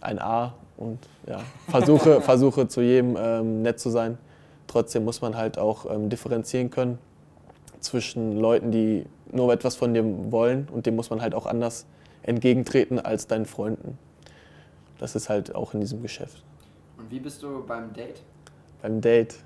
[0.00, 4.18] ein A und ja, versuche, versuche zu jedem ähm, nett zu sein.
[4.66, 6.98] Trotzdem muss man halt auch ähm, differenzieren können
[7.80, 11.86] zwischen Leuten, die nur etwas von dir wollen und dem muss man halt auch anders
[12.22, 13.98] entgegentreten als deinen Freunden.
[14.98, 16.42] Das ist halt auch in diesem Geschäft.
[16.98, 18.22] Und wie bist du beim Date?
[18.82, 19.36] Beim Date,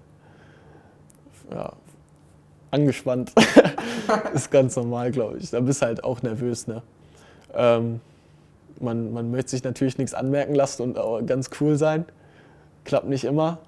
[1.51, 1.73] ja,
[2.71, 3.33] angespannt.
[4.35, 5.51] ist ganz normal, glaube ich.
[5.51, 6.67] Da bist du halt auch nervös.
[6.67, 6.83] Ne?
[7.55, 8.01] Ähm,
[8.81, 12.05] man, man möchte sich natürlich nichts anmerken lassen und auch ganz cool sein.
[12.85, 13.59] Klappt nicht immer.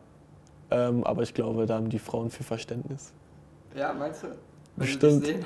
[0.70, 3.12] Ähm, aber ich glaube, da haben die Frauen viel Verständnis.
[3.74, 4.28] Ja, meinst du?
[4.76, 5.26] Wenn Bestimmt.
[5.26, 5.32] du?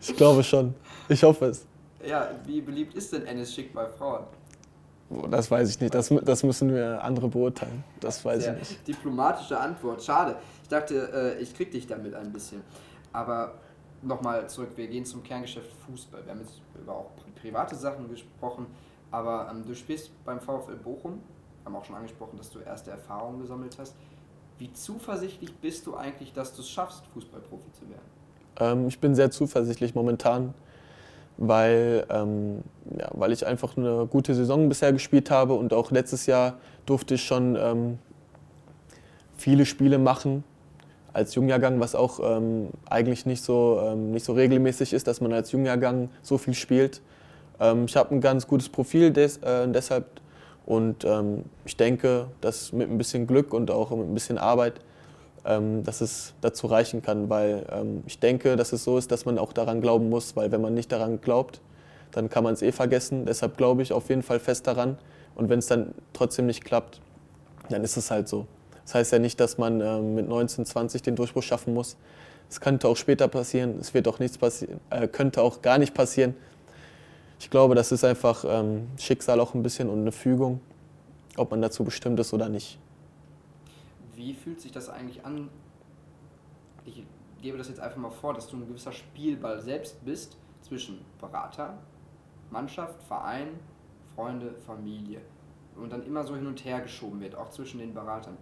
[0.00, 0.74] Ich glaube schon.
[1.08, 1.64] Ich hoffe es.
[2.04, 4.24] ja, wie beliebt ist denn Ennis Schick bei Frauen?
[5.30, 5.94] Das weiß ich nicht.
[5.94, 7.82] Das, das müssen wir andere beurteilen.
[8.00, 8.88] Das weiß Sehr ich nicht.
[8.88, 10.02] diplomatische Antwort.
[10.02, 10.36] Schade.
[10.62, 12.62] Ich dachte, äh, ich krieg dich damit ein bisschen.
[13.12, 13.54] Aber
[14.02, 16.24] nochmal zurück, wir gehen zum Kerngeschäft Fußball.
[16.24, 18.66] Wir haben jetzt über auch pri- private Sachen gesprochen,
[19.10, 21.14] aber ähm, du spielst beim VfL Bochum.
[21.62, 23.94] Wir haben auch schon angesprochen, dass du erste Erfahrungen gesammelt hast.
[24.58, 28.02] Wie zuversichtlich bist du eigentlich, dass du es schaffst, Fußballprofi zu werden?
[28.60, 30.52] Ähm, ich bin sehr zuversichtlich momentan,
[31.38, 32.62] weil, ähm,
[32.98, 37.14] ja, weil ich einfach eine gute Saison bisher gespielt habe und auch letztes Jahr durfte
[37.14, 37.98] ich schon ähm,
[39.36, 40.44] viele Spiele machen
[41.12, 45.32] als Jungjahrgang, was auch ähm, eigentlich nicht so, ähm, nicht so regelmäßig ist, dass man
[45.32, 47.00] als Jungjahrgang so viel spielt.
[47.60, 50.06] Ähm, ich habe ein ganz gutes Profil des, äh, deshalb
[50.66, 54.74] und ähm, ich denke, dass mit ein bisschen Glück und auch mit ein bisschen Arbeit
[55.44, 59.38] dass es dazu reichen kann, weil ähm, ich denke, dass es so ist, dass man
[59.38, 61.60] auch daran glauben muss, weil wenn man nicht daran glaubt,
[62.12, 63.24] dann kann man es eh vergessen.
[63.24, 64.98] Deshalb glaube ich auf jeden Fall fest daran
[65.36, 67.00] und wenn es dann trotzdem nicht klappt,
[67.70, 68.46] dann ist es halt so.
[68.84, 71.96] Das heißt ja nicht, dass man ähm, mit 19, 20 den Durchbruch schaffen muss.
[72.50, 75.94] Es könnte auch später passieren, es wird auch nichts passieren, äh, könnte auch gar nicht
[75.94, 76.34] passieren.
[77.38, 80.60] Ich glaube, das ist einfach ähm, Schicksal auch ein bisschen und eine Fügung,
[81.36, 82.78] ob man dazu bestimmt ist oder nicht.
[84.18, 85.48] Wie fühlt sich das eigentlich an?
[86.84, 87.04] Ich
[87.40, 91.78] gebe das jetzt einfach mal vor, dass du ein gewisser Spielball selbst bist zwischen Berater,
[92.50, 93.46] Mannschaft, Verein,
[94.16, 95.20] Freunde, Familie
[95.76, 98.36] und dann immer so hin und her geschoben wird, auch zwischen den Beratern.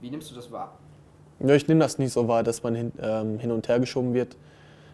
[0.00, 0.78] Wie nimmst du das wahr?
[1.38, 4.14] Ja, ich nehme das nicht so wahr, dass man hin, ähm, hin und her geschoben
[4.14, 4.38] wird.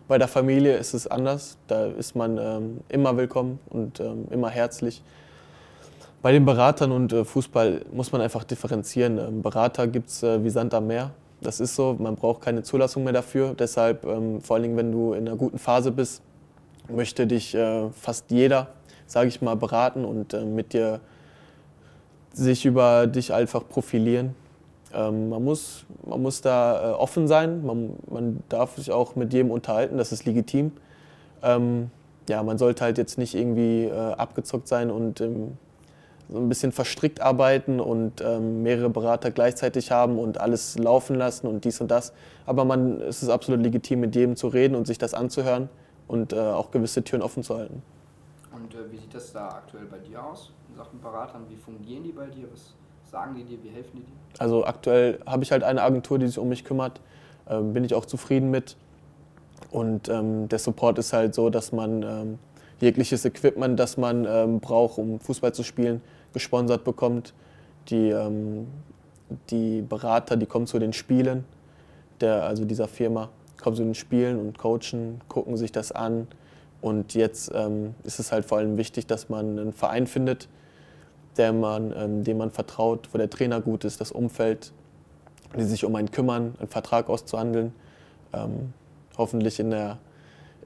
[0.08, 1.56] Bei der Familie ist es anders.
[1.68, 5.04] Da ist man ähm, immer willkommen und ähm, immer herzlich.
[6.26, 9.16] Bei den Beratern und äh, Fußball muss man einfach differenzieren.
[9.16, 11.12] Ähm, Berater gibt es äh, wie Sand am Meer.
[11.40, 13.54] Das ist so, man braucht keine Zulassung mehr dafür.
[13.56, 16.22] Deshalb, ähm, vor allen Dingen, wenn du in einer guten Phase bist,
[16.88, 18.70] möchte dich äh, fast jeder,
[19.06, 20.98] sage ich mal, beraten und äh, mit dir
[22.32, 24.34] sich über dich einfach profilieren.
[24.92, 29.32] Ähm, man, muss, man muss da äh, offen sein, man, man darf sich auch mit
[29.32, 30.72] jedem unterhalten, das ist legitim.
[31.44, 31.92] Ähm,
[32.28, 35.56] ja, man sollte halt jetzt nicht irgendwie äh, abgezockt sein und ähm,
[36.28, 41.46] so ein bisschen verstrickt arbeiten und ähm, mehrere Berater gleichzeitig haben und alles laufen lassen
[41.46, 42.12] und dies und das.
[42.46, 45.68] Aber man, es ist absolut legitim, mit jedem zu reden und sich das anzuhören
[46.08, 47.82] und äh, auch gewisse Türen offen zu halten.
[48.52, 51.42] Und äh, wie sieht das da aktuell bei dir aus in Sachen Beratern?
[51.48, 52.46] Wie fungieren die bei dir?
[52.50, 52.74] Was
[53.10, 53.62] sagen die dir?
[53.62, 54.40] Wie helfen die dir?
[54.40, 57.00] Also aktuell habe ich halt eine Agentur, die sich um mich kümmert.
[57.48, 58.76] Ähm, bin ich auch zufrieden mit.
[59.70, 62.38] Und ähm, der Support ist halt so, dass man ähm,
[62.80, 66.02] jegliches Equipment, das man ähm, braucht, um Fußball zu spielen,
[66.36, 67.32] gesponsert bekommt.
[67.88, 68.66] Die, ähm,
[69.48, 71.46] die Berater, die kommen zu den Spielen,
[72.20, 76.28] der, also dieser Firma, kommen zu den Spielen und coachen, gucken sich das an.
[76.82, 80.46] Und jetzt ähm, ist es halt vor allem wichtig, dass man einen Verein findet,
[81.38, 84.72] der man, ähm, dem man vertraut, wo der Trainer gut ist, das Umfeld,
[85.56, 87.72] die sich um einen kümmern, einen Vertrag auszuhandeln.
[88.34, 88.74] Ähm,
[89.16, 89.96] hoffentlich in der,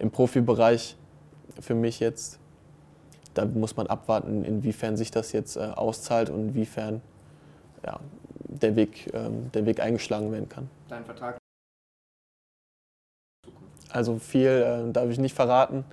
[0.01, 0.97] im Profibereich
[1.61, 2.40] für mich jetzt.
[3.35, 7.01] Da muss man abwarten, inwiefern sich das jetzt äh, auszahlt und inwiefern
[7.85, 8.01] ja,
[8.49, 10.69] der, Weg, ähm, der Weg eingeschlagen werden kann.
[10.89, 11.39] Dein Vertrag?
[13.91, 15.85] Also viel äh, darf ich nicht verraten.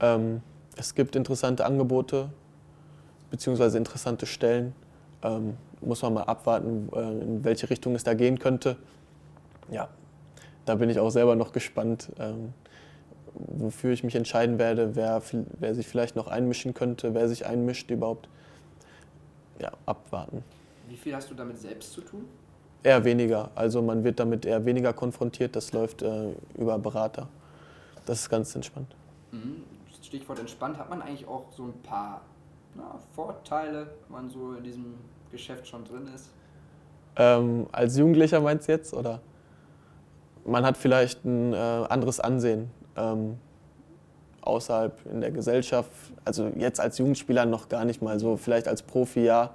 [0.00, 0.42] Ähm,
[0.76, 2.30] es gibt interessante Angebote
[3.30, 4.74] beziehungsweise interessante Stellen.
[5.22, 8.76] Ähm, muss man mal abwarten, äh, in welche Richtung es da gehen könnte.
[9.70, 9.88] Ja,
[10.64, 12.52] da bin ich auch selber noch gespannt, ähm,
[13.34, 15.22] wofür ich mich entscheiden werde, wer,
[15.58, 18.28] wer sich vielleicht noch einmischen könnte, wer sich einmischt überhaupt.
[19.58, 20.42] Ja, abwarten.
[20.88, 22.24] Wie viel hast du damit selbst zu tun?
[22.82, 23.50] Eher weniger.
[23.54, 25.54] Also man wird damit eher weniger konfrontiert.
[25.54, 27.28] Das läuft äh, über Berater.
[28.06, 28.94] Das ist ganz entspannt.
[29.30, 29.62] Mhm.
[30.02, 30.78] Stichwort entspannt.
[30.78, 32.22] Hat man eigentlich auch so ein paar
[32.74, 34.94] na, Vorteile, wenn man so in diesem
[35.30, 36.30] Geschäft schon drin ist?
[37.16, 38.92] Ähm, als Jugendlicher meinst du jetzt?
[38.94, 39.20] Oder?
[40.44, 43.36] Man hat vielleicht ein äh, anderes Ansehen ähm,
[44.42, 45.90] außerhalb in der Gesellschaft.
[46.24, 48.36] Also jetzt als Jugendspieler noch gar nicht mal so.
[48.36, 49.50] Vielleicht als Profi ja.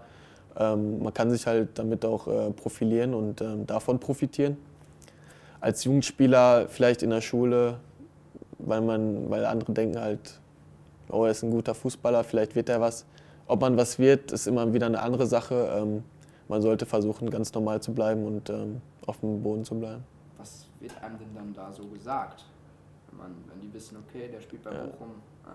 [0.58, 4.58] Ähm, man kann sich halt damit auch äh, profilieren und ähm, davon profitieren.
[5.60, 7.78] Als Jugendspieler vielleicht in der Schule,
[8.60, 10.40] weil, man, weil andere denken halt,
[11.10, 13.06] oh, er ist ein guter Fußballer, vielleicht wird er was.
[13.48, 15.70] Ob man was wird, ist immer wieder eine andere Sache.
[15.76, 16.04] Ähm,
[16.48, 20.04] man sollte versuchen, ganz normal zu bleiben und ähm, auf dem Boden zu bleiben.
[20.38, 22.46] Was wird einem denn dann da so gesagt?
[23.18, 24.86] Wenn, man, wenn die wissen, okay, der spielt bei Ja.
[24.86, 25.12] Bochum.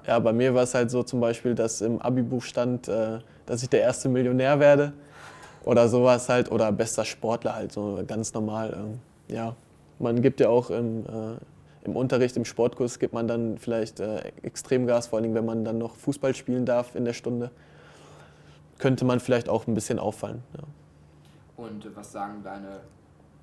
[0.07, 3.63] Ja, bei mir war es halt so zum Beispiel, dass im Abi-Buch stand, äh, dass
[3.63, 4.93] ich der erste Millionär werde
[5.65, 8.75] oder sowas halt oder bester Sportler halt, so ganz normal.
[8.75, 9.55] ähm, Ja,
[9.99, 11.37] man gibt ja auch im, äh,
[11.85, 15.79] im Unterricht, im Sportkurs gibt man dann vielleicht äh, Extremgas, vor allem wenn man dann
[15.79, 17.51] noch Fußball spielen darf in der Stunde,
[18.79, 20.43] könnte man vielleicht auch ein bisschen auffallen.
[20.57, 21.65] Ja.
[21.65, 22.81] Und was sagen deine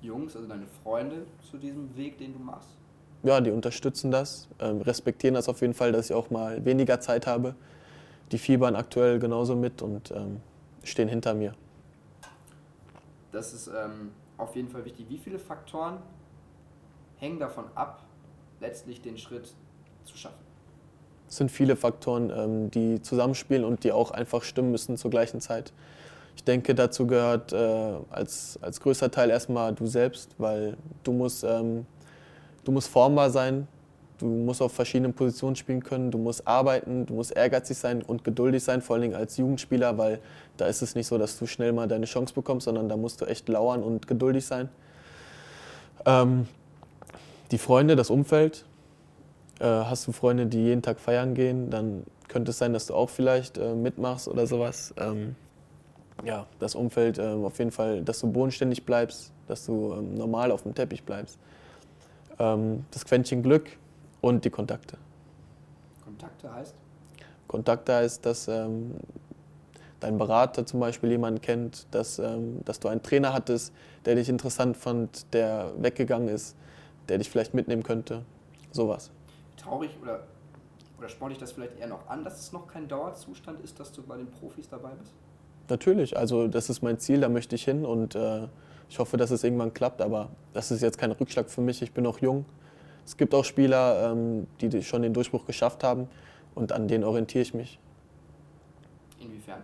[0.02, 2.79] Jungs, also deine Freunde zu diesem Weg, den du machst?
[3.22, 7.00] Ja, die unterstützen das, ähm, respektieren das auf jeden Fall, dass ich auch mal weniger
[7.00, 7.54] Zeit habe.
[8.32, 10.40] Die fiebern aktuell genauso mit und ähm,
[10.84, 11.54] stehen hinter mir.
[13.32, 15.06] Das ist ähm, auf jeden Fall wichtig.
[15.08, 15.98] Wie viele Faktoren
[17.18, 18.04] hängen davon ab,
[18.60, 19.52] letztlich den Schritt
[20.04, 20.38] zu schaffen?
[21.28, 25.40] Es sind viele Faktoren, ähm, die zusammenspielen und die auch einfach stimmen müssen zur gleichen
[25.40, 25.72] Zeit.
[26.34, 31.44] Ich denke, dazu gehört äh, als, als größter Teil erstmal du selbst, weil du musst,
[31.44, 31.86] ähm,
[32.70, 33.66] du musst formbar sein,
[34.18, 38.22] du musst auf verschiedenen Positionen spielen können, du musst arbeiten, du musst ehrgeizig sein und
[38.22, 40.20] geduldig sein, vor allen Dingen als Jugendspieler, weil
[40.56, 43.20] da ist es nicht so, dass du schnell mal deine Chance bekommst, sondern da musst
[43.20, 44.68] du echt lauern und geduldig sein.
[46.06, 46.46] Ähm,
[47.50, 48.64] die Freunde, das Umfeld,
[49.58, 52.94] äh, hast du Freunde, die jeden Tag feiern gehen, dann könnte es sein, dass du
[52.94, 54.94] auch vielleicht äh, mitmachst oder sowas.
[54.96, 55.34] Ähm,
[56.24, 60.52] ja, das Umfeld äh, auf jeden Fall, dass du bodenständig bleibst, dass du ähm, normal
[60.52, 61.36] auf dem Teppich bleibst.
[62.40, 63.68] Ähm, das Quäntchen Glück
[64.22, 64.96] und die Kontakte.
[66.02, 66.74] Kontakte heißt?
[67.46, 68.94] Kontakte heißt, dass ähm,
[70.00, 73.74] dein Berater zum Beispiel jemanden kennt, dass, ähm, dass du einen Trainer hattest,
[74.06, 76.56] der dich interessant fand, der weggegangen ist,
[77.08, 78.24] der dich vielleicht mitnehmen könnte.
[78.72, 79.10] Sowas.
[79.58, 80.24] Traurig oder,
[80.98, 83.92] oder spornt dich das vielleicht eher noch an, dass es noch kein Dauerzustand ist, dass
[83.92, 85.12] du bei den Profis dabei bist?
[85.68, 88.48] Natürlich, also das ist mein Ziel, da möchte ich hin und äh,
[88.90, 91.92] ich hoffe, dass es irgendwann klappt, aber das ist jetzt kein Rückschlag für mich, ich
[91.92, 92.44] bin noch jung.
[93.06, 96.08] Es gibt auch Spieler, ähm, die schon den Durchbruch geschafft haben
[96.56, 97.78] und an denen orientiere ich mich.
[99.20, 99.62] Inwiefern?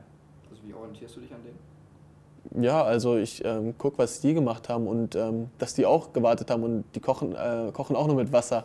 [0.49, 2.65] Also wie orientierst du dich an denen?
[2.65, 6.51] Ja, also ich ähm, gucke, was die gemacht haben und ähm, dass die auch gewartet
[6.51, 8.65] haben und die kochen, äh, kochen auch nur mit Wasser.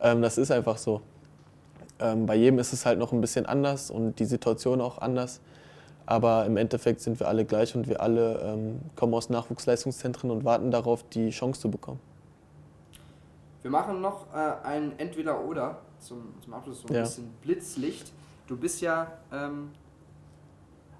[0.00, 1.02] Ähm, das ist einfach so.
[2.00, 5.40] Ähm, bei jedem ist es halt noch ein bisschen anders und die Situation auch anders.
[6.06, 10.44] Aber im Endeffekt sind wir alle gleich und wir alle ähm, kommen aus Nachwuchsleistungszentren und
[10.44, 12.00] warten darauf, die Chance zu bekommen.
[13.62, 17.00] Wir machen noch äh, ein Entweder-Oder zum, zum Abschluss, so ein Ja.
[17.02, 18.12] bisschen Blitzlicht.
[18.46, 19.70] Du bist ja ähm,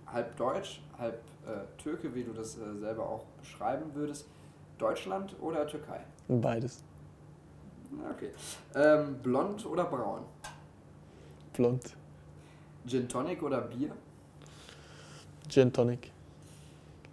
[0.07, 4.27] halb Deutsch, halb äh, Türke, wie du das äh, selber auch beschreiben würdest.
[4.79, 6.01] Deutschland oder Türkei?
[6.29, 6.83] Beides.
[8.14, 8.31] Okay.
[8.75, 10.23] Ähm, blond oder braun?
[11.53, 11.95] Blond.
[12.87, 13.93] Gin Tonic oder Bier?
[15.48, 16.11] Gin Tonic.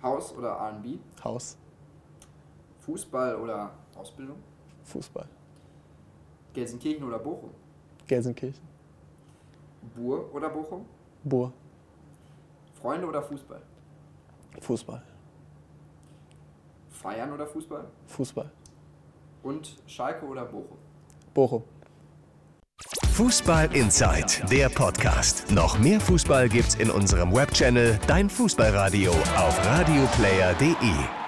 [0.01, 0.97] Haus oder R&B?
[1.23, 1.57] Haus.
[2.79, 4.37] Fußball oder Ausbildung?
[4.83, 5.27] Fußball.
[6.53, 7.51] Gelsenkirchen oder Bochum?
[8.07, 8.63] Gelsenkirchen.
[9.95, 10.85] Bur oder Bochum?
[11.23, 11.51] Bur.
[12.81, 13.61] Freunde oder Fußball?
[14.59, 15.03] Fußball.
[16.89, 17.85] Feiern oder Fußball?
[18.07, 18.51] Fußball.
[19.43, 20.77] Und Schalke oder Bochum?
[21.33, 21.63] Bochum.
[23.21, 25.51] Fußball Inside, der Podcast.
[25.51, 31.20] Noch mehr Fußball gibt's in unserem Webchannel Dein Fußballradio auf radioplayer.de.